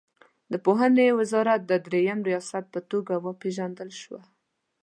د 0.51 0.53
پوهنې 0.65 1.07
وزارت 1.19 1.61
د 1.65 1.73
دریم 1.87 2.19
ریاست 2.29 2.65
په 2.73 2.79
توګه 2.91 3.13
وپېژندل 3.25 3.89
شوه. 4.01 4.21